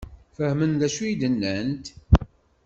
[0.35, 1.85] Fehmen d acu i d-nnant?